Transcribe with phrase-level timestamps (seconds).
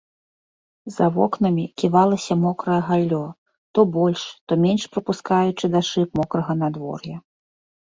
[0.95, 3.21] За вокнамі ківалася мокрае галлё,
[3.73, 7.17] то больш, то менш прапускаючы да шыб мокрага надвор'я.